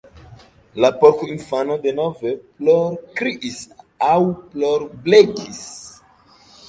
La 0.83 0.89
porkinfano 1.01 1.75
denove 1.83 2.33
plorkriis 2.63 3.61
aŭ 4.09 4.17
plorblekis. 4.55 5.61